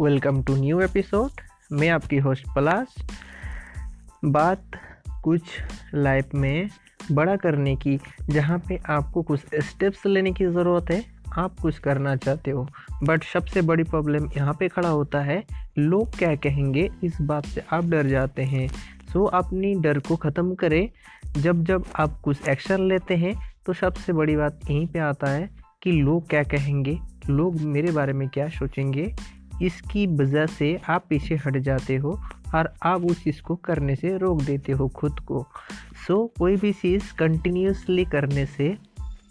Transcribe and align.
Welcome 0.00 0.42
to 0.42 0.54
new 0.56 0.80
episode. 0.80 1.40
मैं 1.72 1.88
आपकी 1.88 2.16
host 2.16 2.44
पलाश। 2.56 2.94
बात 4.24 4.76
कुछ 5.24 5.42
लाइफ 5.94 6.34
में 6.34 6.68
बड़ा 7.12 7.34
करने 7.36 7.74
की, 7.76 7.98
जहाँ 8.30 8.58
पे 8.68 8.78
आपको 8.88 9.22
कुछ 9.22 9.54
स्टेप्स 9.62 10.06
लेने 10.06 10.32
की 10.32 10.46
ज़रूरत 10.46 10.90
है, 10.90 11.02
आप 11.38 11.58
कुछ 11.62 11.78
करना 11.78 12.14
चाहते 12.16 12.50
हो। 12.50 12.66
बट 13.02 13.24
सबसे 13.24 13.62
बड़ी 13.62 13.82
प्रॉब्लम 13.84 14.30
यहाँ 14.36 14.54
पे 14.60 14.68
खड़ा 14.68 14.88
होता 14.88 15.20
है, 15.20 15.42
लोग 15.78 16.16
क्या 16.18 16.34
कहेंगे, 16.36 16.88
इस 17.04 17.20
बात 17.22 17.46
से 17.46 17.62
आप 17.72 17.84
डर 17.84 18.06
जाते 18.06 18.42
हैं। 18.44 18.66
सो 19.12 19.24
अपनी 19.24 19.74
डर 19.80 19.98
को 19.98 20.16
ख़त्म 20.18 20.54
करें। 20.54 20.88
जब 21.32 21.64
जब 21.64 21.84
आप 21.96 22.20
कुछ 22.20 22.48
एक्शन 22.48 22.88
लेते 22.88 23.16
हैं 23.16 23.34
तो 23.66 23.72
सबसे 23.72 24.12
बड़ी 24.12 24.36
बात 24.36 24.60
यहीं 24.70 24.86
पे 24.86 24.98
आता 25.00 25.30
है 25.30 25.48
कि 25.82 25.92
लोग 25.92 26.28
क्या 26.28 26.42
कहेंगे, 26.46 26.98
लोग 27.28 27.60
मेरे 27.68 27.92
बारे 27.92 28.12
में 28.12 28.28
क्या 28.28 28.48
सोचेंगे। 28.50 29.12
इसकी 29.62 30.06
वजह 30.16 30.46
से 30.46 30.78
आप 30.88 31.04
पीछे 31.08 31.36
हट 31.36 31.56
जाते 31.58 31.96
हो 31.96 32.18
और 32.54 32.72
आप 32.82 33.04
उस 33.04 33.22
चीज़ 33.24 33.42
को 33.42 33.56
करने 33.56 33.96
से 33.96 34.16
रोक 34.18 34.42
देते 34.42 34.72
हो 34.72 34.88
खुद 34.88 35.20
को। 35.20 35.46
सो 36.06 36.14
so, 36.14 36.38
कोई 36.38 36.56
भी 36.56 36.72
चीज़ 36.72 37.12
कंटिन्यूसली 37.18 38.04
करने 38.04 38.46
से 38.46 38.76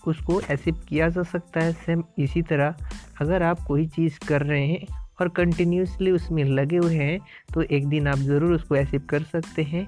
उसको 0.07 0.39
एक्सेप्ट 0.41 0.87
किया 0.87 1.09
जा 1.09 1.23
सकता 1.23 1.59
है। 1.59 1.73
सेम 1.73 2.03
इसी 2.19 2.41
तरह 2.41 2.75
अगर 3.21 3.43
आप 3.43 3.59
कोई 3.59 3.85
चीज़ 3.87 4.19
कर 4.27 4.41
रहे 4.41 4.65
हैं 4.67 4.85
और 5.21 5.29
कंटिन्यूसली 5.29 6.11
उसमें 6.11 6.43
लगे 6.43 6.77
हुए 6.77 6.95
हैं 6.95 7.19
तो 7.53 7.61
एक 7.61 7.87
दिन 7.87 8.07
आप 8.07 8.17
ज़रूर 8.17 8.53
उसको 8.53 8.75
एक्सेप्ट 8.75 9.09
कर 9.09 9.23
सकते 9.23 9.63
हैं। 9.63 9.85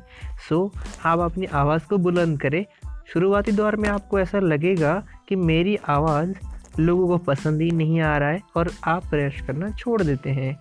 सो 0.50 0.72
so, 0.76 0.86
आप 1.06 1.20
अपनी 1.20 1.46
आवाज़ 1.46 1.88
को 1.88 1.98
बुलंद 1.98 2.42
करें। 2.42 2.66
शुरुआती 3.14 3.52
दौर 3.52 3.76
में 3.76 3.90
आपको 3.90 4.20
ऐसा 4.20 4.40
लगेगा 4.40 5.04
कि 5.30 5.36
मेरी 5.36 5.76
आवाज़ 5.90 6.34
लोगों 6.80 7.08
को 7.08 7.18
पसंद 7.18 7.62
ही 7.62 7.72
नहीं 7.72 8.02
आ 8.02 8.18
रहा 8.18 8.30
है 8.30 8.42
और 8.56 8.72
आप 8.84 9.06
प्रयास 9.06 9.42
करना 9.48 9.70
छोड़ 9.70 10.02
देते 10.04 10.30
हैं। 10.30 10.54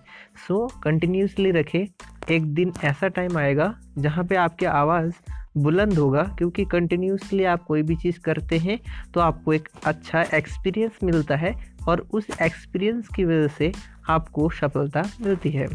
सो 0.47 0.67
कंटिन्यूसली 0.83 1.51
रखें। 1.51 1.85
एक 2.31 2.53
दिन 2.53 2.73
ऐसा 2.83 3.07
टाइम 3.07 3.37
आएगा 3.37 3.79
जहाँ 3.97 4.23
पे 4.25 4.35
आपकी 4.35 4.65
आवाज़ 4.65 5.13
बुलंद 5.57 5.93
होगा 5.93 6.23
क्योंकि 6.23 6.65
कंटिन्यूसली 6.65 7.43
आप 7.43 7.63
कोई 7.63 7.83
भी 7.83 7.95
चीज़ 7.95 8.19
करते 8.19 8.57
हैं 8.57 8.79
तो 9.13 9.19
आपको 9.19 9.53
एक 9.53 9.69
अच्छा 9.85 10.21
एक्सपीरियंस 10.33 10.91
मिलता 11.03 11.35
है 11.35 11.75
और 11.87 12.07
उस 12.13 12.27
एक्सपीरियंस 12.41 13.07
की 13.07 13.25
वजह 13.25 13.47
से 13.47 13.71
आपको 14.09 14.49
सफलता 14.49 15.03
मिलती 15.21 15.49
है। 15.49 15.67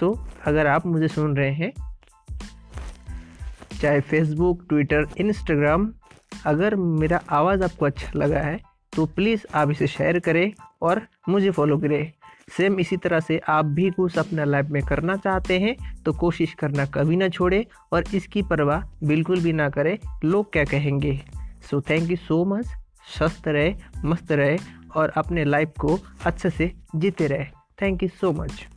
सो 0.00 0.12
so, 0.12 0.20
अगर 0.44 0.66
आप 0.66 0.86
मुझे 0.86 1.08
सुन 1.08 1.36
रहे 1.36 1.50
हैं 1.50 1.72
चाहे 3.80 4.00
फेसबुक 4.00 4.66
ट्विटर 4.68 5.06
इंस्टाग्राम 5.18 5.92
अगर 6.46 6.74
मेरा 6.76 7.20
आवाज़ 7.30 7.62
आपको 7.62 7.86
अच्छा 7.86 8.12
लगा 8.16 8.40
है 8.40 8.75
तो 8.96 9.06
प्लीज़ 9.06 9.44
आप 9.54 9.70
इसे 9.70 9.86
शेयर 9.86 10.18
करें 10.18 10.52
और 10.82 11.02
मुझे 11.28 11.50
फॉलो 11.50 11.78
करें। 11.78 12.12
सेम 12.56 12.80
इसी 12.80 12.96
तरह 12.96 13.20
से 13.20 13.38
आप 13.48 13.64
भी 13.64 13.90
कुछ 13.90 14.18
अपना 14.18 14.44
लाइफ 14.44 14.66
में 14.66 14.82
करना 14.82 15.16
चाहते 15.16 15.58
हैं 15.60 16.02
तो 16.02 16.12
कोशिश 16.12 16.54
करना 16.54 16.86
कभी 16.86 17.16
ना 17.16 17.28
छोड़ें 17.28 17.64
और 17.92 18.04
इसकी 18.14 18.42
परवाह 18.42 19.06
बिल्कुल 19.06 19.40
भी 19.40 19.52
ना 19.52 19.68
करें। 19.68 19.98
लोग 20.24 20.52
क्या 20.52 20.64
कहेंगे? 20.64 21.20
So 21.70 21.80
thank 21.80 22.10
you 22.10 22.16
so 22.16 22.44
much 22.44 22.66
स्वस्थ 23.18 23.48
रहे, 23.48 23.74
मस्त 24.04 24.32
रहे 24.32 24.58
और 24.94 25.08
अपने 25.08 25.44
लाइफ 25.44 25.72
को 25.78 25.98
अच्छे 26.24 26.50
से 26.50 26.72
जीते 26.96 27.26
रहे। 27.26 27.44
Thank 27.82 28.02
you 28.02 28.08
so 28.08 28.32
much 28.32 28.68